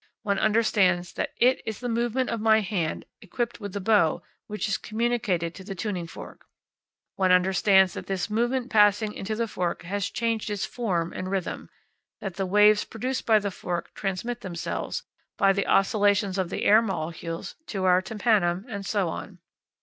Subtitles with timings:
[0.23, 4.67] One understands that It is the movement of my hand equipped with the bow which
[4.67, 6.47] is communicated to the tuning fork.
[7.17, 11.69] One understands that this movement passing into the fork has changed its form and rhythm,
[12.19, 15.03] that the waves produced by the fork transmit themselves,
[15.37, 19.37] by the oscillations of the air molecules, to our tympanum, and so on.